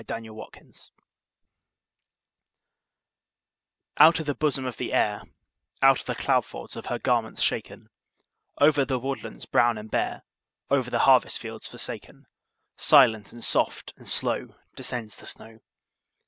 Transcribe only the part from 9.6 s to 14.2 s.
and bare, Over the harvest fields forsaken, Silent, and soft, and